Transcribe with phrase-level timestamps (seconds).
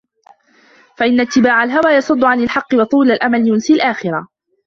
[0.97, 4.27] فَإِنَّ اتِّبَاعَ الْهَوَى يَصُدُّ عَنْ الْحَقِّ وَطُولَ الْأَمَلِ يُنْسِي الْآخِرَةَ